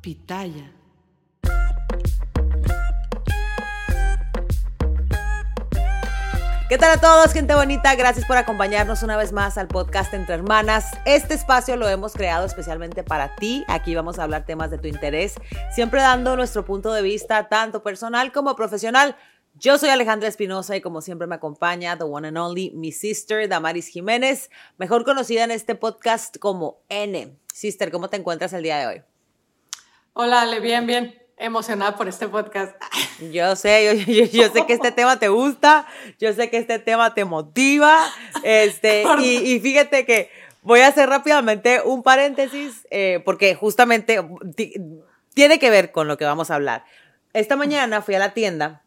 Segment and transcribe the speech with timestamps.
[0.00, 0.72] Pitaya.
[6.70, 7.94] ¿Qué tal a todos, gente bonita?
[7.96, 10.86] Gracias por acompañarnos una vez más al podcast Entre Hermanas.
[11.04, 13.64] Este espacio lo hemos creado especialmente para ti.
[13.68, 15.34] Aquí vamos a hablar temas de tu interés,
[15.74, 19.16] siempre dando nuestro punto de vista, tanto personal como profesional.
[19.54, 23.46] Yo soy Alejandra Espinosa y como siempre me acompaña the one and only mi sister
[23.48, 24.48] Damaris Jiménez,
[24.78, 27.36] mejor conocida en este podcast como N.
[27.52, 29.09] Sister, ¿cómo te encuentras el día de hoy?
[30.12, 32.74] Hola, Ale, bien, bien emocionada por este podcast.
[33.32, 35.86] Yo sé, yo, sé que este tema te gusta,
[36.18, 38.02] yo sé que este tema te motiva,
[38.42, 40.30] este, y, fíjate que
[40.62, 44.18] voy a hacer rápidamente un paréntesis, eh, porque justamente
[45.34, 46.86] tiene que ver con lo que vamos a hablar.
[47.34, 48.82] Esta mañana fui a la tienda,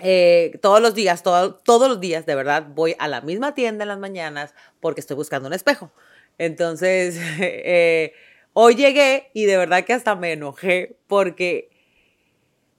[0.00, 3.88] eh, todos los días, todos los días, de verdad, voy a la misma tienda en
[3.88, 5.90] las mañanas porque estoy buscando un espejo.
[6.38, 8.12] Entonces, eh,
[8.54, 11.70] hoy llegué y de verdad que hasta me enojé porque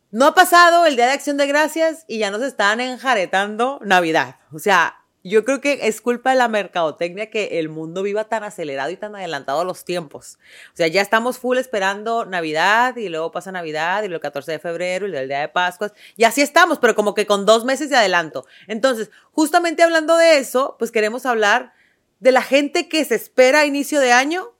[0.09, 4.37] no ha pasado el Día de Acción de Gracias y ya nos están enjaretando Navidad.
[4.51, 8.43] O sea, yo creo que es culpa de la mercadotecnia que el mundo viva tan
[8.43, 10.37] acelerado y tan adelantado los tiempos.
[10.73, 14.53] O sea, ya estamos full esperando Navidad y luego pasa Navidad y luego el 14
[14.53, 15.93] de febrero y el Día de Pascuas.
[16.15, 18.45] Y así estamos, pero como que con dos meses de adelanto.
[18.67, 21.73] Entonces, justamente hablando de eso, pues queremos hablar
[22.19, 24.54] de la gente que se espera a inicio de año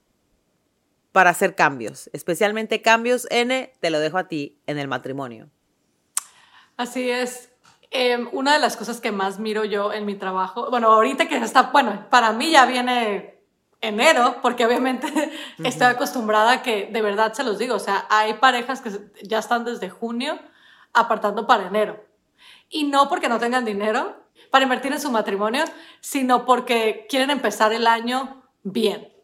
[1.16, 5.48] para hacer cambios, especialmente cambios N, te lo dejo a ti, en el matrimonio.
[6.76, 7.48] Así es.
[7.90, 11.38] Em, una de las cosas que más miro yo en mi trabajo, bueno, ahorita que
[11.38, 13.40] está, bueno, para mí ya viene
[13.80, 15.06] enero, porque obviamente
[15.64, 18.90] estoy acostumbrada a que, de verdad se los digo, o sea, hay parejas que
[19.22, 20.38] ya están desde junio
[20.92, 22.04] apartando para enero.
[22.68, 25.64] Y no porque no tengan dinero para invertir en su matrimonio,
[26.00, 29.15] sino porque quieren empezar el año bien.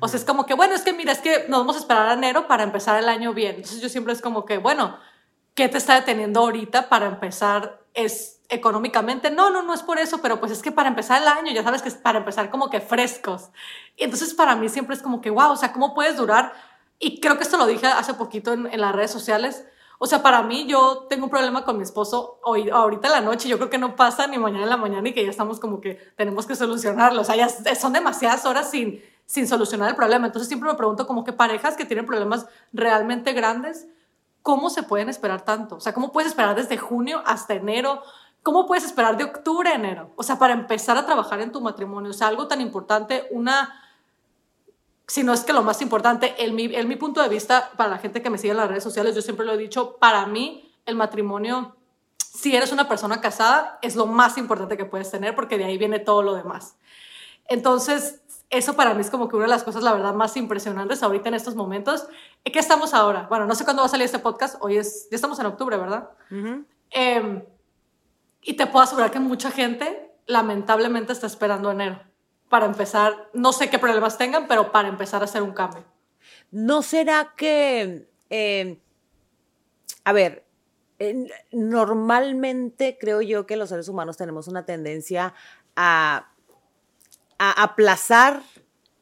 [0.00, 2.08] O sea, es como que, bueno, es que mira, es que nos vamos a esperar
[2.08, 3.56] a enero para empezar el año bien.
[3.56, 4.98] Entonces yo siempre es como que, bueno,
[5.54, 7.80] ¿qué te está deteniendo ahorita para empezar?
[7.94, 9.30] ¿Es económicamente?
[9.30, 11.62] No, no, no es por eso, pero pues es que para empezar el año, ya
[11.62, 13.50] sabes que es para empezar como que frescos.
[13.96, 16.52] Y entonces para mí siempre es como que, wow, o sea, ¿cómo puedes durar?
[16.98, 19.64] Y creo que esto lo dije hace poquito en, las redes sociales.
[20.04, 23.20] O sea, para mí yo tengo un problema con mi esposo hoy, ahorita en la
[23.20, 25.60] noche, yo creo que no pasa ni mañana en la mañana y que ya estamos
[25.60, 27.20] como que tenemos que solucionarlo.
[27.20, 30.26] O sea, ya son demasiadas horas sin, sin solucionar el problema.
[30.26, 33.86] Entonces siempre me pregunto como que parejas que tienen problemas realmente grandes,
[34.42, 35.76] ¿cómo se pueden esperar tanto?
[35.76, 38.02] O sea, ¿cómo puedes esperar desde junio hasta enero?
[38.42, 40.10] ¿Cómo puedes esperar de octubre a enero?
[40.16, 42.10] O sea, para empezar a trabajar en tu matrimonio.
[42.10, 43.72] O sea, algo tan importante, una,
[45.12, 47.90] si no es que lo más importante, en mi, en mi punto de vista, para
[47.90, 50.24] la gente que me sigue en las redes sociales, yo siempre lo he dicho, para
[50.24, 51.76] mí el matrimonio,
[52.16, 55.76] si eres una persona casada, es lo más importante que puedes tener porque de ahí
[55.76, 56.76] viene todo lo demás.
[57.44, 61.02] Entonces, eso para mí es como que una de las cosas, la verdad, más impresionantes
[61.02, 62.06] ahorita en estos momentos.
[62.42, 63.26] ¿Qué estamos ahora?
[63.28, 64.56] Bueno, no sé cuándo va a salir este podcast.
[64.60, 66.08] Hoy es, ya estamos en octubre, ¿verdad?
[66.88, 67.44] Em,
[68.40, 72.00] y te puedo asegurar que mucha gente, lamentablemente, está esperando enero
[72.52, 73.30] para empezar.
[73.32, 75.84] No sé qué problemas tengan, pero para empezar a hacer un cambio.
[76.50, 78.78] ¿No será que, em,
[80.04, 80.44] a ver,
[81.50, 85.34] normalmente creo yo que los seres humanos tenemos una tendencia
[85.74, 86.28] a
[87.42, 88.40] a aplazar,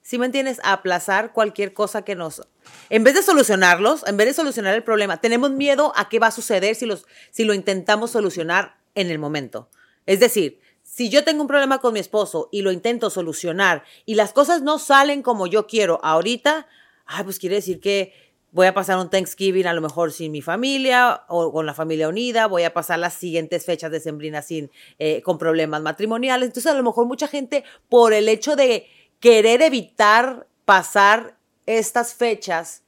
[0.01, 0.61] ¿sí me entiendes?
[0.63, 2.41] A aplazar cualquier cosa que nos...
[2.89, 6.29] En vez de solucionarlos, en vez de solucionar el problema, tenemos miedo a qué va
[6.29, 9.69] a suceder si, los, si lo intentamos solucionar en el momento.
[10.07, 10.59] Es decir,
[10.93, 14.61] si yo tengo un problema con mi esposo y lo intento solucionar y las cosas
[14.63, 16.67] no salen como yo quiero ahorita,
[17.07, 18.13] ay, pues quiere decir que
[18.51, 22.09] voy a pasar un Thanksgiving a lo mejor sin mi familia o con la familia
[22.09, 26.49] unida, voy a pasar las siguientes fechas de sembrina sin, eh, con problemas matrimoniales.
[26.49, 28.89] Entonces a lo mejor mucha gente por el hecho de
[29.21, 31.37] querer evitar pasar
[31.67, 32.83] estas fechas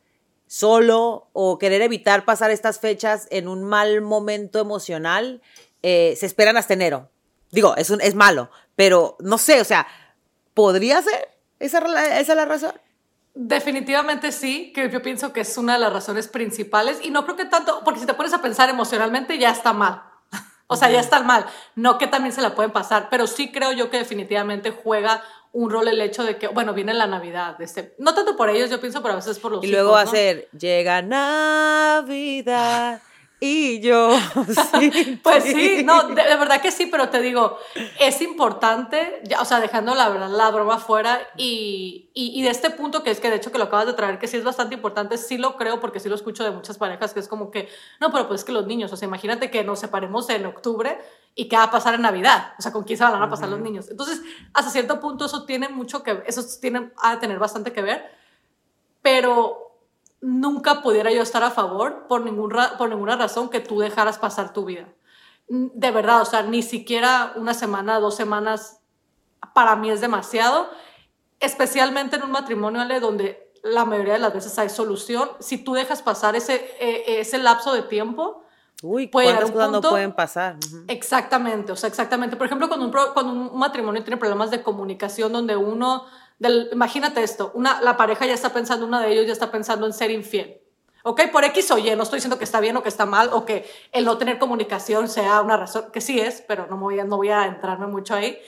[0.48, 5.40] solo o querer evitar pasar estas fechas en un mal momento emocional,
[5.82, 7.11] eh, se esperan hasta enero.
[7.52, 9.86] Digo, es, un, es malo, pero no sé, o sea,
[10.54, 11.28] ¿podría ser?
[11.60, 11.78] ¿Esa,
[12.18, 12.72] esa es la razón?
[13.34, 17.36] Definitivamente sí, que yo pienso que es una de las razones principales y no creo
[17.36, 20.02] que tanto, porque si te pones a pensar emocionalmente ya está mal,
[20.66, 21.44] o sea, ya está mal,
[21.76, 25.22] no que también se la pueden pasar, pero sí creo yo que definitivamente juega
[25.52, 28.70] un rol el hecho de que, bueno, viene la Navidad, este, no tanto por ellos,
[28.70, 32.22] yo pienso, pero a veces por los Y luego va a ser, llega Navidad
[33.44, 34.10] y yo.
[34.78, 37.58] Sí, pues sí, no, de, verdad que sí, pero te digo,
[38.00, 42.70] es importante, ya, o sea, dejando la la broma fuera y, y, y, de este
[42.70, 44.74] punto que es que de hecho que lo acabas de traer, que sí es bastante
[44.74, 47.68] importante, sí lo creo porque sí lo escucho de muchas parejas que es como que,
[48.00, 50.98] no, pero pues es que los niños, o sea, imagínate que nos separemos en octubre
[51.34, 53.48] y qué va a pasar en Navidad, o sea, con quién se van a pasar
[53.48, 53.88] los niños.
[53.90, 54.22] Entonces,
[54.54, 58.04] hasta cierto punto eso tiene mucho que, eso tiene, de tener bastante que ver,
[59.02, 59.71] pero
[60.22, 64.52] nunca pudiera yo estar a favor por, ningún por ninguna razón que tú dejaras pasar
[64.52, 64.88] tu vida.
[65.48, 68.80] De verdad, o sea, ni siquiera una semana, dos semanas,
[69.52, 70.70] para mí es demasiado,
[71.40, 75.30] especialmente en un matrimonio Ale, donde la mayoría de las veces hay solución.
[75.40, 78.44] Si tú dejas pasar ese, eh, ese lapso de tiempo,
[78.82, 80.56] Uy, ¿cuántas cosas no pueden pasar?
[80.88, 82.36] Exactamente, o sea, exactamente.
[82.36, 86.06] Por ejemplo, cuando un, cuando un matrimonio tiene problemas de comunicación donde uno
[86.72, 89.92] imagínate esto, una, la pareja ya está pensando, una de ellos ya está pensando en
[89.92, 90.60] ser infiel.
[91.04, 91.22] ¿Ok?
[91.32, 93.44] Por X o Y, no estoy diciendo que está bien o que está mal o
[93.44, 97.04] que el no tener comunicación sea una razón, que sí es, pero no voy a,
[97.04, 98.38] no voy a entrarme mucho ahí.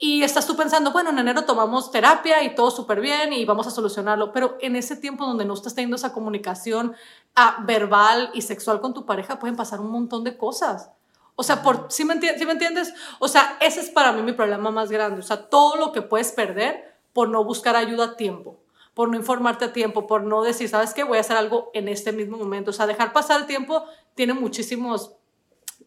[0.00, 3.66] Y estás tú pensando, bueno, en enero tomamos terapia y todo súper bien y vamos
[3.66, 6.94] a solucionarlo, pero en ese tiempo donde no estás teniendo esa comunicación
[7.34, 10.90] ah, verbal y sexual con tu pareja, pueden pasar un montón de cosas.
[11.34, 12.92] O sea, por, ¿sí me, ¿sí me entiendes?
[13.18, 15.20] O sea, ese es para mí mi problema más grande.
[15.20, 18.60] O sea, todo lo que puedes perder por no buscar ayuda a tiempo,
[18.94, 21.04] por no informarte a tiempo, por no decir, ¿sabes qué?
[21.04, 22.70] Voy a hacer algo en este mismo momento.
[22.70, 23.84] O sea, dejar pasar el tiempo
[24.14, 25.18] tiene muchísimos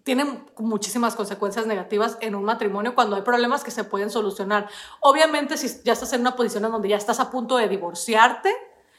[0.04, 4.68] tiene muchísimas consecuencias negativas en un matrimonio cuando hay problemas que se pueden solucionar.
[5.00, 8.52] Obviamente, si ya estás en una posición en donde ya estás a punto de divorciarte,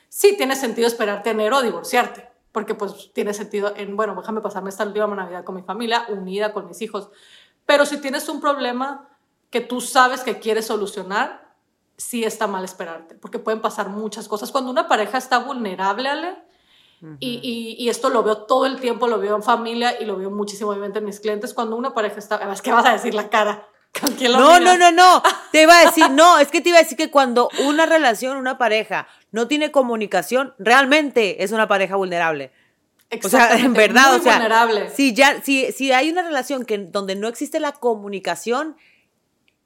[0.09, 4.71] sí tiene sentido esperarte enero a divorciarte, porque pues tiene sentido en, bueno, déjame pasarme
[4.71, 7.11] esta última Navidad con mi familia, unida con mis hijos.
[7.67, 9.09] Pero si tienes un problema
[9.51, 11.52] que tú sabes que quieres solucionar,
[11.97, 14.51] sí está mal esperarte, porque pueden pasar muchas cosas.
[14.51, 16.37] Cuando una pareja está vulnerable, Ale,
[17.19, 20.31] y, y, esto lo veo todo el tiempo, lo veo en familia y lo veo
[20.31, 23.29] muchísimo, obviamente, en mis clientes, cuando una pareja está, es que vas a decir la
[23.29, 23.67] cara.
[24.23, 26.97] no, no, no, no, te iba a decir, no, es que te iba a decir
[26.97, 32.53] que cuando una relación, una pareja no tiene comunicación, realmente es una pareja vulnerable.
[33.23, 34.89] O sea, en verdad, o sea, vulnerable.
[34.91, 38.77] si ya, si, si hay una relación que donde no existe la comunicación,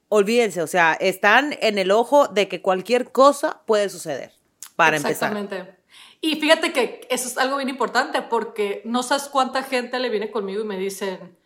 [0.09, 4.31] olvídense, o sea, están en el ojo de que cualquier cosa puede suceder,
[4.75, 5.57] para Exactamente.
[5.57, 5.77] empezar.
[6.19, 10.31] Y fíjate que eso es algo bien importante porque no sabes cuánta gente le viene
[10.31, 11.37] conmigo y me dicen,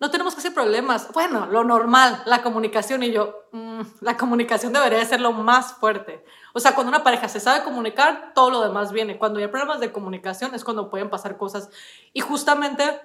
[0.00, 1.10] no tenemos que hacer problemas.
[1.12, 3.02] Bueno, lo normal, la comunicación.
[3.02, 6.24] Y yo, mm, la comunicación debería ser lo más fuerte.
[6.52, 9.18] O sea, cuando una pareja se sabe comunicar, todo lo demás viene.
[9.18, 11.70] Cuando hay problemas de comunicación es cuando pueden pasar cosas.
[12.12, 13.00] Y justamente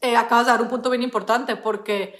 [0.00, 2.18] eh, acabas de dar un punto bien importante porque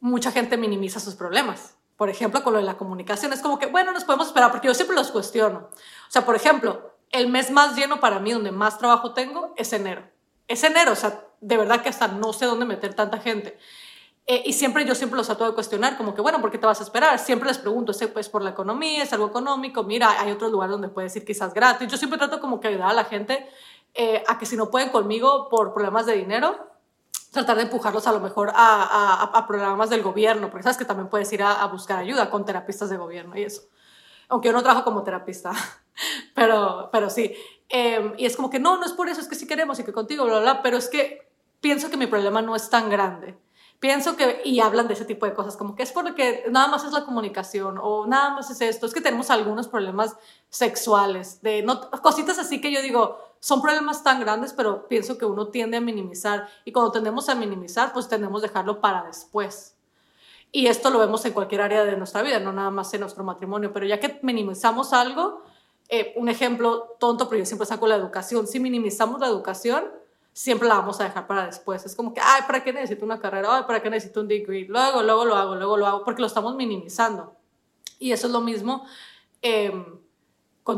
[0.00, 1.76] mucha gente minimiza sus problemas.
[1.96, 4.66] Por ejemplo, con lo de la comunicación, es como que, bueno, nos podemos esperar, porque
[4.66, 5.68] yo siempre los cuestiono.
[5.68, 9.72] O sea, por ejemplo, el mes más lleno para mí, donde más trabajo tengo, es
[9.72, 10.02] enero.
[10.48, 13.58] Es enero, o sea, de verdad que hasta no sé dónde meter tanta gente.
[14.26, 16.66] Eh, y siempre yo siempre los trato de cuestionar, como que, bueno, ¿por qué te
[16.66, 17.18] vas a esperar?
[17.18, 19.02] Siempre les pregunto, ¿es pues, por la economía?
[19.02, 19.82] ¿Es algo económico?
[19.82, 21.88] Mira, hay otros lugares donde puedes ir quizás gratis.
[21.88, 23.46] Yo siempre trato como que ayudar a la gente
[23.94, 26.69] eh, a que si no pueden conmigo por problemas de dinero,
[27.30, 31.08] tratar de empujarlos a lo mejor a, a, programas del gobierno, porque sabes que también
[31.08, 33.62] puedes ir a, buscar ayuda con terapistas de gobierno y eso.
[34.28, 35.52] Aunque yo no trabajo como terapista,
[36.34, 37.34] pero, pero sí.
[37.68, 39.84] Em, y es como que no, no es por eso, es que sí queremos y
[39.84, 41.30] que contigo, bla, bla, bla, pero es que
[41.60, 43.38] pienso que mi problema no es tan grande.
[43.80, 46.84] Pienso que, y hablan de ese tipo de cosas, como que es porque nada más
[46.84, 50.16] es la comunicación o nada más es esto, es que tenemos algunos problemas
[50.50, 55.24] sexuales, de no, cositas así que yo digo, son problemas tan grandes, pero pienso que
[55.24, 59.74] uno tiende a minimizar y cuando tendemos a minimizar, pues tendemos a dejarlo para después.
[60.52, 63.24] Y esto lo vemos en cualquier área de nuestra vida, no nada más en nuestro
[63.24, 65.42] matrimonio, pero ya que minimizamos algo,
[65.88, 69.99] eh, un ejemplo tonto, pero yo siempre saco la educación, si minimizamos la educación,
[70.40, 71.84] siempre la vamos a dejar para después.
[71.84, 73.58] Es como que, ay, ¿para qué necesito una carrera?
[73.58, 74.64] Ay, ¿para qué necesito un degree?
[74.64, 77.36] Luego, luego lo hago, luego lo hago, porque lo estamos minimizando.
[77.98, 78.86] Y eso es lo mismo.
[79.42, 79.70] Eh,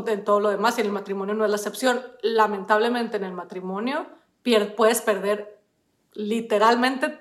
[0.07, 2.01] en todo lo demás y en el matrimonio no es la excepción.
[2.23, 4.05] Lamentablemente en el matrimonio
[4.75, 5.61] puedes perder
[6.11, 7.19] literalmente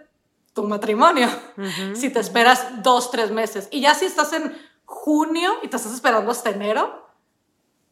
[0.53, 1.29] tu matrimonio
[1.95, 3.69] si te esperas dos, tres meses.
[3.71, 4.53] Y ya si estás en
[4.85, 7.07] junio y te estás esperando hasta enero,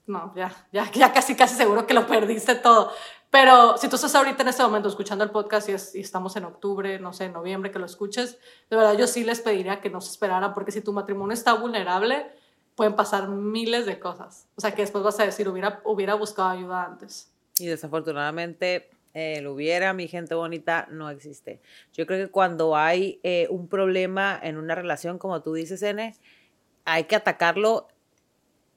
[0.07, 2.91] no, ya, ya, ya casi, casi seguro que lo perdiste todo.
[3.31, 6.45] Pero si tú estás ahorita en este momento escuchando el podcast y, y, estamos en
[6.45, 9.89] octubre, no sé, en noviembre que lo escuches, de verdad yo sí les pediría que
[9.89, 12.27] no se esperaran porque si tu matrimonio está vulnerable,
[12.75, 14.49] pueden pasar miles de cosas.
[14.57, 17.31] O sea, que después vas a decir, hubiera, hubiera buscado ayuda antes.
[17.59, 21.61] Y desafortunadamente, el hubiera, mi gente bonita, no existe.
[21.93, 26.15] Yo creo que cuando hay eh, un problema en una relación, como tú dices, N,
[26.85, 27.89] hay que atacarlo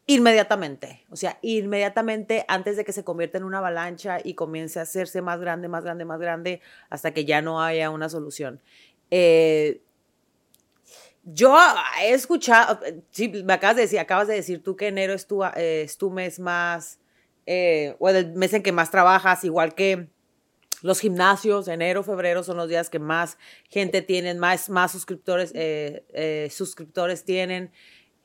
[0.06, 1.06] inmediatamente.
[1.10, 5.22] O sea, inmediatamente antes de que se convierta en una avalancha y comience a hacerse
[5.22, 8.62] más grande, más grande, más grande, hasta que ya no haya una solución.
[9.12, 9.82] Eh,
[11.24, 11.58] yo
[12.02, 12.80] he escuchado,
[13.12, 15.98] sí, me acabas de decir, acabas de decir tú que enero es tu, eh, es
[15.98, 17.00] tu mes más,
[17.46, 20.10] eh, o el mes en que más trabajas, igual que
[20.82, 23.38] los gimnasios, enero, febrero son los días que más
[23.70, 25.54] gente tienen, más, más suscriptores,
[26.52, 27.72] suscriptores tienen.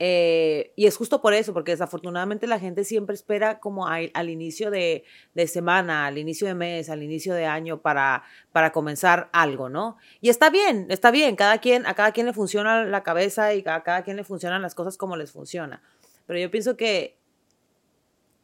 [0.01, 4.71] Eh, y es justo por eso, porque desafortunadamente la gente siempre espera como al, inicio
[4.71, 5.05] de,
[5.49, 9.97] semana, al inicio de mes, al inicio de año para, para comenzar algo, ¿no?
[10.21, 13.65] Y está bien, está bien, cada quien, a cada quien le funciona la cabeza y
[13.67, 15.83] a cada quien le funcionan las cosas como les funciona.
[16.27, 17.19] Pero yo pienso que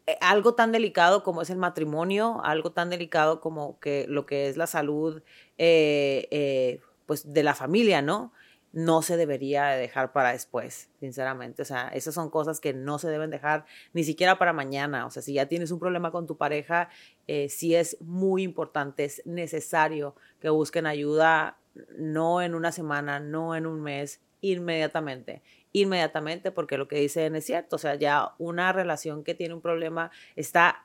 [0.08, 4.48] eh, algo tan delicado como es el matrimonio, algo tan delicado como que lo que
[4.48, 5.22] es la salud,
[5.58, 8.32] eh, pues de la familia, ¿no?
[8.74, 11.62] No se debería dejar para después, sinceramente.
[11.62, 15.06] O sea, esas son cosas que no se deben dejar ni siquiera para mañana.
[15.06, 16.88] O sea, si ya tienes un problema con tu pareja,
[17.28, 21.56] eh, sí es muy importante, es necesario que busquen ayuda,
[21.96, 25.42] no en una semana, no en un mes, inmediatamente.
[25.72, 27.76] Inmediatamente, porque lo que dicen es cierto.
[27.76, 30.84] O sea, ya una relación que tiene un problema está,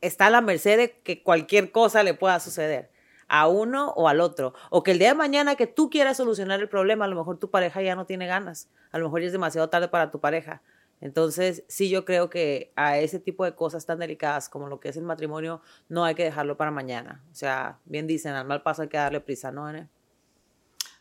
[0.00, 2.91] está a la merced de que cualquier cosa le pueda suceder
[3.32, 4.52] a uno o al otro.
[4.68, 7.38] O que el día de mañana que tú quieras solucionar el problema, a lo mejor
[7.38, 8.68] tu pareja ya no tiene ganas.
[8.90, 10.60] A lo mejor ya es demasiado tarde para tu pareja.
[11.00, 14.90] Entonces, sí, yo creo que a ese tipo de cosas tan delicadas como lo que
[14.90, 17.24] es el matrimonio, no hay que dejarlo para mañana.
[17.32, 19.66] O sea, bien dicen, al mal paso hay que darle prisa, ¿no,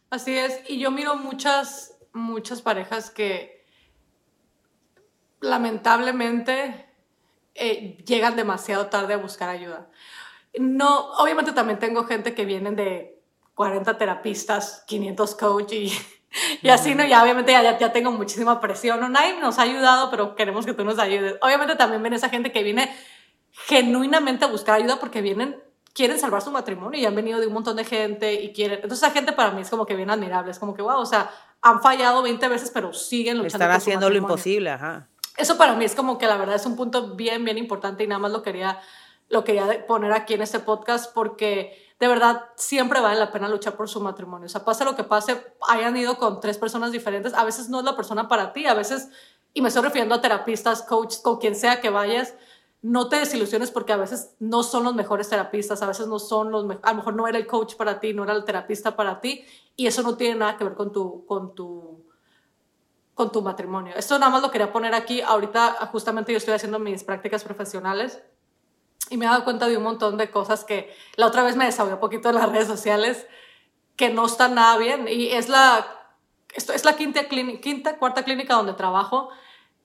[0.10, 0.62] Así es.
[0.70, 3.66] Y yo miro muchas, muchas parejas que
[5.42, 6.86] lamentablemente
[7.56, 9.90] eh, llegan demasiado tarde a buscar ayuda.
[10.60, 13.22] No, obviamente también tengo gente que vienen de
[13.56, 15.92] 40 terapistas, 500 coach y,
[16.62, 17.06] y así, ¿no?
[17.06, 19.00] Ya obviamente ya, ya, tengo muchísima presión.
[19.00, 19.10] ¿no?
[19.10, 21.36] Nadie nos ha ayudado, pero queremos que tú nos ayudes.
[21.42, 22.94] Obviamente también viene esa gente que viene
[23.52, 25.62] genuinamente a buscar ayuda porque vienen,
[25.94, 28.80] quieren salvar su matrimonio y han venido de un montón de gente y quieren.
[28.82, 30.52] Entonces, esa gente para mí es como que bien admirable.
[30.52, 31.30] Es como que, wow, o sea,
[31.62, 33.64] han fallado 20 veces, pero siguen luchando.
[33.64, 35.08] Están haciendo lo imposible, ajá.
[35.38, 38.08] Eso para mí es como que la verdad es un punto bien, bien importante y
[38.08, 38.80] nada más lo quería
[39.32, 43.76] lo quería poner aquí en este podcast porque de verdad siempre vale la pena luchar
[43.76, 44.48] por su matrimonio.
[44.48, 47.80] O sea, pase lo que pase, hayan ido con tres personas diferentes, a veces no
[47.80, 49.10] es la persona para ti, a veces,
[49.54, 52.34] y me estoy refiriendo a terapistas, coaches, con quien sea que vayas,
[52.82, 56.52] no te desilusiones porque a veces no son los mejores terapistas, a veces no son
[56.52, 59.22] los a lo mejor no era el coach para ti, no era el terapista para
[59.22, 59.46] ti,
[59.78, 62.04] y eso no tiene nada que ver con tu, con tu,
[63.14, 63.94] con tu matrimonio.
[63.96, 65.22] Esto nada más lo quería poner aquí.
[65.22, 68.20] Ahorita justamente yo estoy haciendo mis prácticas profesionales
[69.12, 71.66] y me he dado cuenta de un montón de cosas que la otra vez me
[71.66, 73.28] desahogué un poquito en las redes sociales
[73.98, 75.08] que no están nada bien.
[75.08, 75.86] Y es la,
[76.54, 79.30] esto es la quinta, quinta, cuarta clínica donde trabajo.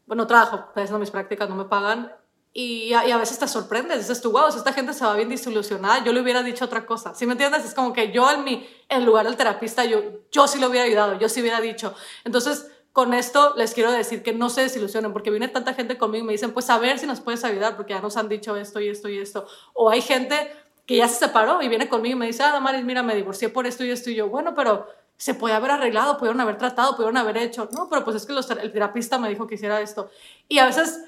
[0.06, 2.12] Bueno, trabajo, estoy haciendo mis prácticas, no me pagan.
[2.52, 5.28] Y a, y a, veces te sorprendes, dices tú, wow, esta gente se va bien
[5.28, 7.14] desilusionada, yo le hubiera dicho otra cosa.
[7.14, 7.66] ¿Sí me entiendes?
[7.66, 10.86] Es como que yo en, mi, en lugar del terapista, yo, yo sí lo hubiera
[10.86, 11.94] ayudado, yo sí hubiera dicho.
[12.24, 16.24] Entonces, con esto les quiero decir que no se desilusionen, porque viene tanta gente conmigo
[16.24, 18.56] y me dicen, pues a ver si nos puedes ayudar, porque ya nos han dicho
[18.56, 19.46] esto y esto y esto.
[19.74, 20.50] O hay gente
[20.86, 23.50] que ya se separó y viene conmigo y me dice, ah, Damaris, mira, me divorcié
[23.50, 24.86] por esto y esto y yo, bueno, pero
[25.18, 27.68] se puede haber arreglado, pudieron haber tratado, pudieron haber hecho.
[27.70, 30.08] No, pero pues es que el terapista me dijo que hiciera esto.
[30.48, 30.98] Y a veces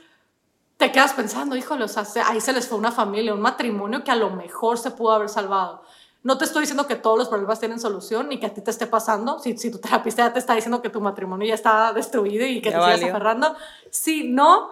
[0.76, 4.11] te quedas pensando, híjole, o sea, ahí se les fue una familia, un matrimonio que
[4.11, 5.85] a lo mejor se pudo haber salvado.
[6.23, 8.71] No te estoy diciendo que todos los problemas tienen solución ni que a ti te
[8.71, 9.39] esté pasando.
[9.39, 12.61] Si, si tu terapista ya te está diciendo que tu matrimonio ya está destruido y
[12.61, 13.55] que te sigas aferrando.
[13.91, 14.71] Sí, no,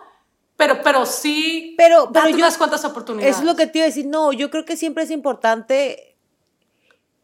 [0.56, 1.74] pero, pero sí.
[1.76, 3.38] Pero, pero yo, unas cuantas oportunidades.
[3.38, 4.06] Es lo que te iba a decir.
[4.06, 6.16] No, yo creo que siempre es importante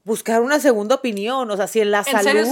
[0.04, 1.50] buscar una segunda opinión.
[1.50, 2.46] O sea, si en la salud.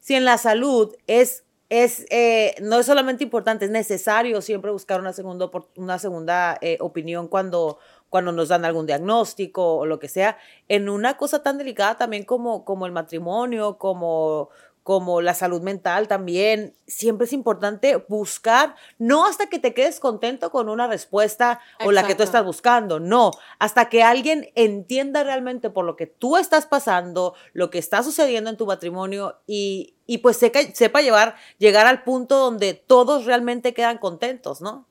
[0.00, 5.00] Si en la salud es es, eh, no es solamente importante, es necesario siempre buscar
[5.00, 7.78] una segunda, una segunda eh, opinión cuando,
[8.10, 12.24] cuando nos dan algún diagnóstico o lo que sea, en una cosa tan delicada también
[12.24, 14.50] como, como el matrimonio, como,
[14.86, 20.52] como la salud mental también, siempre es importante buscar, no hasta que te quedes contento
[20.52, 25.70] con una respuesta o la que tú estás buscando, no, hasta que alguien entienda realmente
[25.70, 30.18] por lo que tú estás pasando, lo que está sucediendo en tu matrimonio y, y
[30.18, 34.86] pues sepa, sepa llevar, llegar al punto donde todos realmente quedan contentos, ¿no?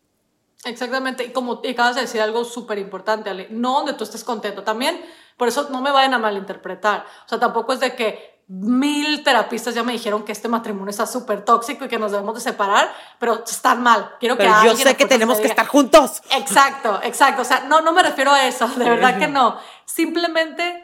[0.65, 4.63] Exactamente, y como acabas de decir algo súper importante, Ale, no donde tú estés contento.
[4.63, 4.99] También,
[5.37, 7.05] por eso no me vayan a malinterpretar.
[7.25, 11.07] O sea, tampoco es de que mil terapistas ya me dijeron que este matrimonio está
[11.07, 14.15] súper tóxico y que nos debemos de separar, pero están mal.
[14.19, 16.21] Quiero pero que yo sé que tenemos que estar juntos.
[16.31, 17.41] Exacto, exacto.
[17.41, 19.59] O sea, no, no me refiero a eso, de verdad que no.
[19.85, 20.83] Simplemente,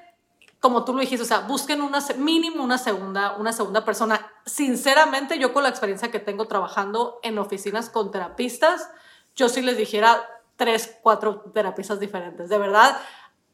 [0.60, 4.32] como tú lo dijiste, o sea, busquen una, mínimo una segunda, una segunda persona.
[4.46, 8.90] Sinceramente, yo con la experiencia que tengo trabajando en oficinas con terapistas,
[9.36, 10.22] yo sí les dijera
[10.56, 12.50] tres, cuatro terapistas diferentes.
[12.50, 12.98] De verdad,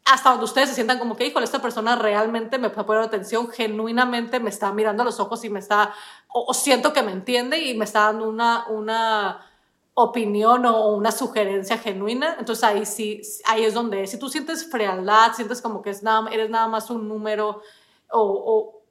[0.06, 3.50] hasta donde ustedes se sientan como que, híjole, esta persona realmente me puede poner atención,
[3.50, 5.94] genuinamente me está mirando a los ojos y me está,
[6.30, 9.46] o, siento que me entiende y me está dando una, una
[9.94, 12.38] opinión o una sugerencia genuina.
[12.40, 16.30] Entonces ahí sí, ahí es donde, si tú sientes frialdad, sientes como que es nada,
[16.32, 17.62] eres nada más un número
[18.10, 18.82] o,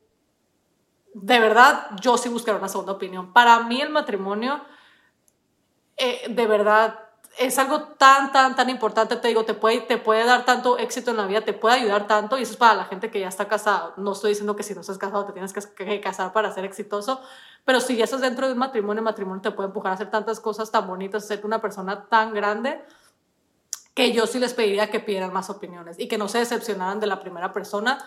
[1.14, 3.32] de verdad, yo sí buscaría una segunda opinión.
[3.32, 4.60] Para mí el matrimonio,
[5.96, 6.98] eh, de verdad,
[7.38, 11.10] es algo tan, tan, tan importante, te digo, te puede, te puede dar tanto éxito
[11.10, 13.28] en la vida, te puede ayudar tanto, y eso es para la gente que ya
[13.28, 13.92] está casada.
[13.96, 17.20] No estoy diciendo que si no estás casado te tienes que, casar para ser exitoso,
[17.64, 20.10] pero si ya estás dentro de un matrimonio, el matrimonio te puede empujar a hacer
[20.10, 22.82] tantas cosas tan bonitas, ser una persona tan grande,
[23.94, 27.06] que yo sí les pediría que pidieran más opiniones y que no se decepcionaran de
[27.06, 27.98] la primera persona,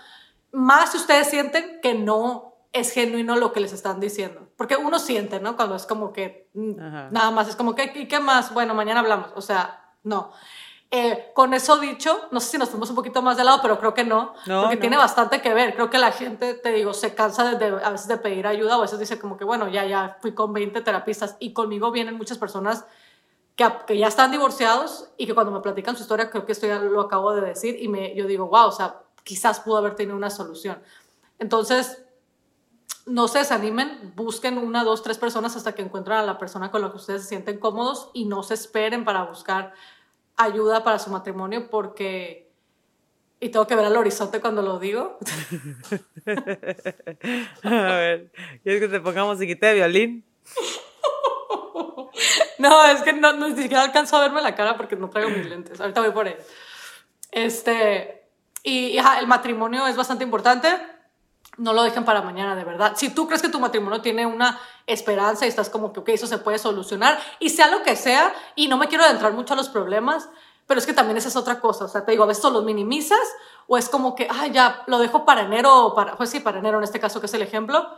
[0.52, 4.48] más si ustedes sienten que no es genuino lo que les están diciendo.
[4.56, 5.56] Porque uno siente, ¿no?
[5.56, 6.76] Cuando es como que mm,
[7.12, 8.54] nada más, es como que, ¿y qué más?
[8.54, 9.32] Bueno, mañana hablamos.
[9.36, 10.32] O sea, no.
[10.92, 13.78] Eh, con eso dicho, no sé si nos fuimos un poquito más de lado, pero
[13.78, 15.76] creo que no, porque tiene bastante que ver.
[15.76, 18.80] Creo que la gente, te digo, se cansa de, a veces de pedir ayuda o
[18.80, 22.18] a veces dice como que, bueno, ya, ya fui con 20 terapistas y conmigo vienen
[22.18, 22.86] muchas personas
[23.56, 26.66] que, que, ya están divorciados y que cuando me platican su historia, creo que esto
[26.66, 29.94] ya lo acabo de decir y me, yo digo, wow, o sea, quizás pudo haber
[29.94, 30.82] tenido una solución.
[31.38, 32.04] Entonces,
[33.10, 36.82] no se desanimen, busquen una, dos, tres personas hasta que encuentren a la persona con
[36.82, 39.74] la que ustedes se sienten cómodos y no se esperen para buscar
[40.38, 42.48] ayuda para su matrimonio porque...
[43.42, 45.18] Y tengo que ver al horizonte cuando lo digo.
[47.64, 48.32] a ver,
[48.64, 50.26] ¿quieres que te pongamos musiquita de violín?
[52.60, 55.48] no, es que no, ni siquiera alcanzo a verme la cara porque no traigo mis
[55.48, 55.80] lentes.
[55.80, 56.36] Ahorita voy por él.
[57.32, 58.26] Este,
[58.62, 60.68] y, el matrimonio es bastante importante
[61.60, 62.94] no lo dejen para mañana, de verdad.
[62.96, 66.26] Si tú crees que tu matrimonio tiene una esperanza y estás como que, ok, eso
[66.26, 69.58] se puede solucionar, y sea lo que sea, y no me quiero adentrar mucho a
[69.58, 70.30] los problemas,
[70.66, 71.86] pero es que también esa es otra cosa.
[71.86, 73.20] O sea, te digo, a veces los minimizas,
[73.68, 76.60] o es como que, ah, ya, lo dejo para enero, o para, pues sí, para
[76.60, 77.90] enero en este caso, que es el ejemplo,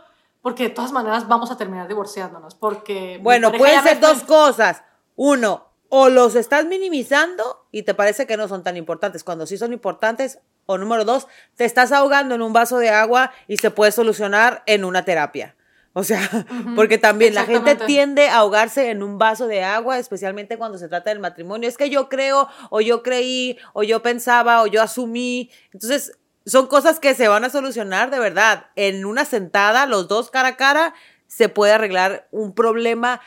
[0.42, 3.20] porque de todas maneras vamos a terminar divorciándonos, porque...
[3.22, 4.82] Bueno, pueden ser dos cosas.
[5.16, 9.58] Uno, o los estás minimizando y te parece que no son tan importantes, cuando sí
[9.58, 13.70] son importantes, o número dos, te estás ahogando en un vaso de agua y se
[13.70, 15.54] puede solucionar en una terapia.
[15.92, 16.46] O sea,
[16.76, 20.88] porque también la gente tiende a ahogarse en un vaso de agua, especialmente cuando se
[20.88, 21.68] trata del matrimonio.
[21.68, 25.50] Es que yo creo, o yo creí, o yo pensaba, o yo asumí.
[25.74, 28.68] Entonces, son cosas que se van a solucionar de verdad.
[28.76, 30.94] En una sentada, los dos cara a cara,
[31.26, 33.20] se puede arreglar un problema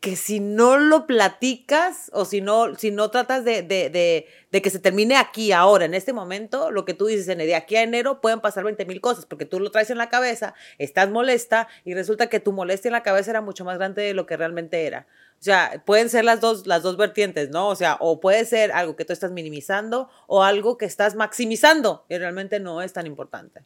[0.00, 3.90] que si no lo platicas o si no, si no tratas de, de,
[4.50, 7.74] de, que se termine aquí, ahora, en este momento, lo que tú dices, de aquí
[7.74, 11.10] a enero pueden pasar 20 mil cosas, porque tú lo traes en la cabeza, estás
[11.10, 14.26] molesta y resulta que tu molestia en la cabeza era mucho más grande de lo
[14.26, 15.08] que realmente era.
[15.40, 17.68] O sea, pueden ser las dos, las dos vertientes, ¿no?
[17.68, 22.04] O sea, o puede ser algo que tú estás minimizando o algo que estás maximizando
[22.08, 23.62] y realmente no es tan importante.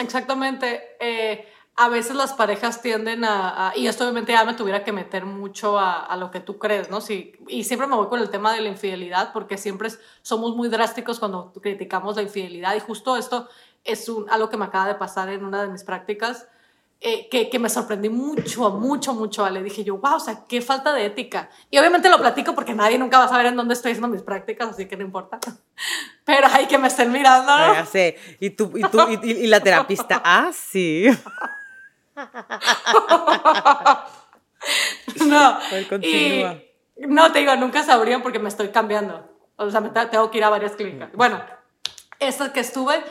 [0.00, 0.80] exactamente.
[1.00, 1.44] Eh,
[1.80, 5.78] a veces las parejas tienden a, y esto obviamente ya me tuviera que meter mucho
[5.78, 7.00] a, lo que tú crees, ¿no?
[7.00, 9.88] Sí, y siempre me voy con el tema de la infidelidad porque siempre
[10.20, 13.48] somos muy drásticos cuando criticamos la infidelidad y justo esto
[13.82, 16.48] es un, algo que me acaba de pasar en una de mis prácticas.
[17.02, 19.48] Eh, que, que, me sorprendí mucho, mucho, mucho.
[19.48, 21.48] Le dije yo, wow, o sea, qué falta de ética.
[21.70, 24.20] Y obviamente lo platico porque nadie nunca va a saber en dónde estoy haciendo mis
[24.20, 25.40] prácticas, así que no importa.
[26.26, 27.56] Pero hay que me estén mirando.
[27.56, 27.72] ¿no?
[27.72, 28.18] Ya sé.
[28.38, 31.06] Y tú, y, tú y, y la terapista, ah, sí.
[35.26, 35.58] no.
[37.08, 39.28] no, te digo, nunca sabrían porque me estoy cambiando.
[39.56, 41.10] O sea, me tengo que ir a varias clínicas.
[41.12, 41.40] Bueno,
[42.18, 43.02] esta que estuve,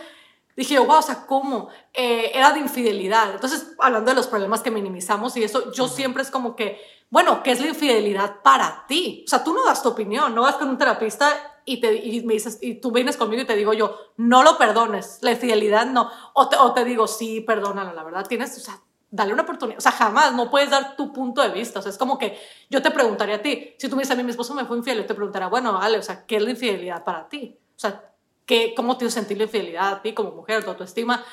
[0.55, 1.69] dije wow, o sea, ¿cómo?
[1.93, 3.31] Eh, era de infidelidad.
[3.31, 7.43] Entonces, hablando de los problemas que minimizamos y eso, yo siempre es como que, bueno,
[7.43, 9.23] ¿qué es la infidelidad para ti?
[9.25, 12.23] O sea, tú no das tu opinión, no vas con un terapista y, te, y
[12.23, 15.85] me dices, y tú vienes conmigo y te digo yo, no lo perdones, la infidelidad
[15.85, 16.09] no.
[16.33, 18.79] O te, o te digo, sí, perdónalo, la verdad, tienes, o sea,
[19.11, 19.79] dale una oportunidad.
[19.79, 21.79] O sea, jamás no puedes dar tu punto de vista.
[21.79, 22.37] O sea, es como que
[22.69, 24.77] yo te preguntaría a ti, si tú me dices a mí, mi esposo me fue
[24.77, 27.57] infiel, yo te preguntaría, bueno, vale, o sea, ¿qué es la infidelidad para ti?
[27.75, 28.11] O sea,
[28.45, 31.23] ¿qué, ¿cómo te sentir la infidelidad a ti como mujer, tu autoestima?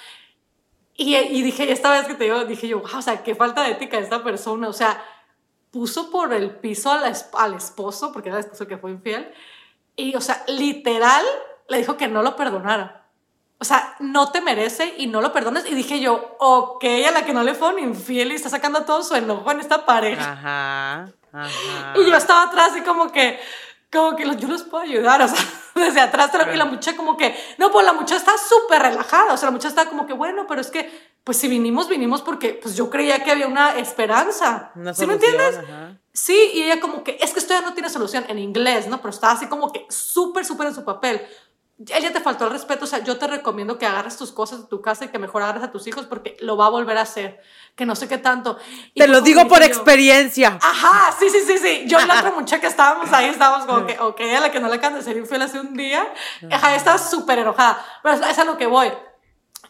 [0.95, 3.63] Y, y dije, esta vez que te digo, dije yo, wow, o sea, qué falta
[3.63, 4.69] de ética de esta persona.
[4.69, 5.05] O sea,
[5.71, 9.31] puso por el piso al esposo, porque era el esposo que fue infiel,
[9.95, 11.25] y, o sea, literal
[11.69, 13.06] le dijo que no lo perdonara
[13.59, 15.65] o sea, no te merece y no lo perdones.
[15.69, 18.85] Y dije yo, ok, a la que no le fue un infiel y está sacando
[18.85, 20.33] todo su enojo en esta pareja.
[20.33, 21.95] Ajá, ajá.
[21.97, 23.41] Y yo estaba atrás y como que,
[23.91, 25.39] como que yo los puedo ayudar, o sea,
[25.75, 26.31] desde atrás.
[26.53, 29.33] Y la muchacha como que, no, pues la muchacha está súper relajada.
[29.33, 32.21] O sea, la muchacha está como que, bueno, pero es que, pues si vinimos, vinimos
[32.21, 34.71] porque pues yo creía que había una esperanza.
[34.95, 35.61] ¿Sí me entiendes?
[36.13, 38.99] Sí, y ella como que, es que esto ya no tiene solución en inglés, ¿no?
[38.99, 41.27] Pero estaba así como que súper, súper en su papel
[41.79, 44.69] ella te faltó el respeto, o sea, yo te recomiendo que agarres tus cosas de
[44.69, 47.03] tu casa y que mejor agarres a tus hijos porque lo va a volver a
[47.03, 47.39] hacer,
[47.75, 48.59] que no sé qué tanto.
[48.95, 50.59] te lo digo por experiencia.
[50.63, 51.85] Ajá, sí, sí, sí, sí.
[51.87, 54.59] Yo y la otra muchacha que estábamos ahí, estábamos como que, ok, a la que
[54.59, 56.07] no le acaban de ser infiel hace un día,
[56.51, 58.91] ajá, estaba súper enojada, pero es a lo que voy.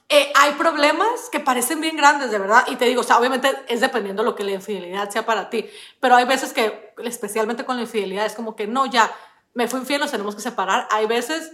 [0.09, 3.51] eh, hay problemas que parecen bien grandes, de verdad, y te digo, o sea, obviamente
[3.67, 7.75] es dependiendo lo que la infidelidad sea para ti, pero hay veces que, especialmente con
[7.75, 9.11] la infidelidad, es como que no, ya,
[9.55, 10.87] me fui infiel, nos tenemos que separar.
[10.91, 11.51] Hay veces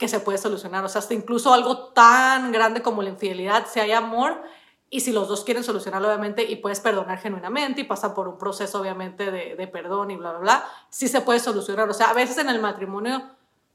[0.00, 3.78] que se puede solucionar, o sea, hasta incluso algo tan grande como la infidelidad, si
[3.78, 4.42] hay amor,
[4.88, 8.38] y si los dos quieren solucionarlo, obviamente, y puedes perdonar genuinamente y pasa por un
[8.38, 11.88] proceso, obviamente, de, perdón y bla, bla, bla, sí se puede solucionar.
[11.88, 13.22] O sea, a veces en el matrimonio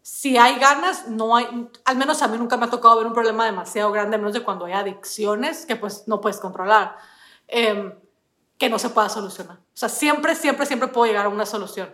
[0.01, 3.13] si hay ganas, no hay, al menos a mí nunca me ha tocado ver un
[3.13, 6.95] problema demasiado grande, menos de cuando hay adicciones que pues no puedes controlar,
[7.47, 7.93] em,
[8.57, 9.57] que no se pueda solucionar.
[9.57, 11.89] O sea, siempre, siempre, siempre puedo llegar a una solución.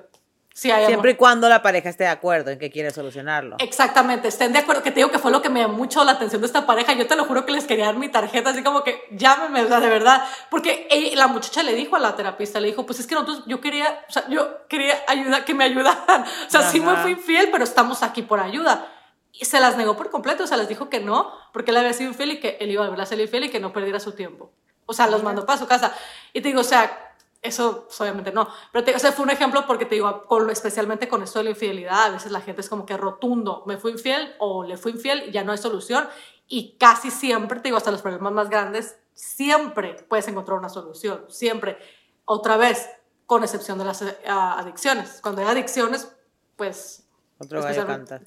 [0.53, 3.55] Siempre y cuando la pareja esté de acuerdo en que quiere solucionarlo.
[3.59, 6.11] Exactamente, estén de acuerdo, que te digo que fue lo que me llamó mucho la
[6.11, 6.91] atención de esta pareja.
[6.93, 9.67] Yo te lo juro que les quería dar mi tarjeta, así como que llámeme, o
[9.67, 10.25] sea, de verdad.
[10.49, 13.61] Porque la muchacha le dijo a la terapista, le dijo, pues es que nosotros, yo
[13.61, 16.25] quería, o sea, yo quería ayuda, que me ayudaran.
[16.47, 18.87] O sea, sí me fui infiel, pero estamos aquí por ayuda.
[19.31, 21.93] Y se las negó por completo, o sea, les dijo que no, porque él había
[21.93, 24.01] sido infiel y que él iba a volver a ser infiel y que no perdiera
[24.01, 24.51] su tiempo.
[24.85, 25.95] O sea, los mandó para su casa.
[26.33, 27.10] Y te digo, o sea,
[27.41, 28.47] eso pues, obviamente no.
[28.71, 31.45] Pero te, o sea, fue un ejemplo porque te digo, con, especialmente con esto de
[31.45, 34.77] la infidelidad, a veces la gente es como que rotundo, me fui infiel o le
[34.77, 36.07] fui infiel y ya no hay solución.
[36.47, 41.25] Y casi siempre, te digo, hasta los problemas más grandes, siempre puedes encontrar una solución,
[41.29, 41.77] siempre.
[42.25, 42.89] Otra vez,
[43.25, 45.19] con excepción de las eh, adicciones.
[45.21, 46.13] Cuando hay adicciones,
[46.57, 47.07] pues...
[47.39, 48.21] Otro gallo canta.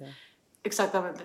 [0.65, 1.25] Exactamente.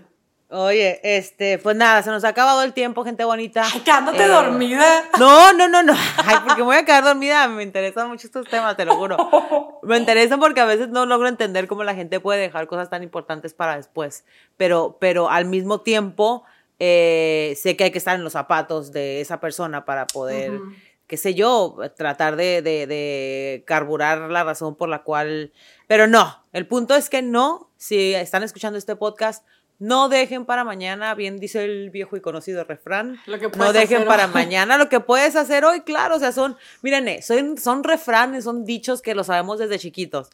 [0.52, 3.62] Oye, este, pues nada, se nos ha acabado el tiempo, gente bonita.
[3.72, 5.04] Ay, quedándote eh, dormida.
[5.20, 5.94] No, no, no, no.
[6.26, 7.48] Ay, porque me voy a quedar dormida.
[7.48, 9.80] Me interesan mucho estos temas, te lo juro.
[9.84, 13.04] Me interesan porque a veces no logro entender cómo la gente puede dejar cosas tan
[13.04, 14.26] importantes para después.
[14.58, 16.44] Pero, pero al mismo tiempo,
[16.80, 20.60] eh, sé que hay que estar en los zapatos de esa persona para poder,
[21.06, 25.54] qué sé yo, tratar de, de, de carburar la razón por la cual.
[25.86, 29.46] Pero no, el punto es que no, si están escuchando este podcast,
[29.80, 33.20] no dejen para mañana, bien dice el viejo y conocido refrán.
[33.56, 36.18] no dejen para mañana lo que puedes hacer hoy, claro.
[36.18, 40.30] O sea, son, miren, eh, son, son refranes, son dichos que lo sabemos desde chiquitos.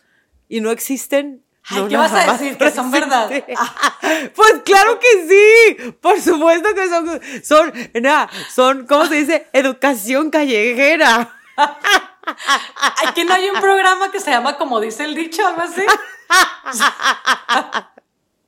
[0.50, 1.44] Y no existen.
[1.68, 2.58] Ay, ¿qué vas a decir?
[2.58, 3.30] Que son verdad.
[4.36, 5.92] pues claro que sí.
[6.02, 9.48] Por supuesto que son, son, nada, son, ¿cómo se dice?
[9.54, 11.36] Educación callejera.
[11.58, 15.84] Ay, que no hay un programa que se llama como dice el dicho, algo así.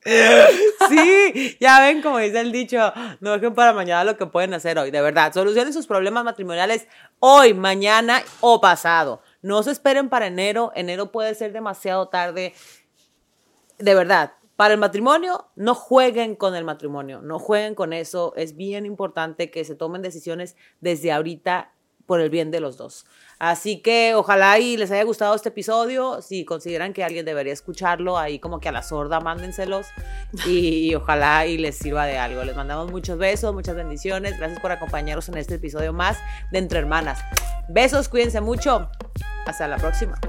[0.90, 4.78] Sí, ya ven como dice el dicho, no dejen para mañana lo que pueden hacer
[4.80, 5.34] hoy, de verdad.
[5.34, 6.88] Solucionen sus problemas matrimoniales
[7.20, 9.22] hoy, mañana o pasado.
[9.42, 12.54] No se esperen para enero, enero puede ser demasiado tarde.
[13.80, 18.34] De verdad, para el matrimonio, no jueguen con el matrimonio, no jueguen con eso.
[18.38, 21.74] Es bien importante que se tomen decisiones desde ahorita
[22.08, 23.06] por el bien de los dos.
[23.38, 26.24] Así que ojalá y les haya gustado este episodio.
[26.24, 29.86] Si consideran que alguien debería escucharlo, ahí como que a la sorda, mándenselos.
[30.48, 32.44] Y, ojalá y les sirva de algo.
[32.44, 34.38] Les mandamos muchos besos, muchas bendiciones.
[34.40, 36.18] Gracias por acompañarnos en este episodio más
[36.52, 37.20] de Entre Hermanas.
[37.70, 38.90] Besos, cuídense mucho.
[39.46, 40.20] Hasta la próxima.